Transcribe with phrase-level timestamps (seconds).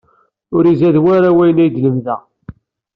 [0.55, 2.21] Ur izad wara wayen ay d-lemdeɣ.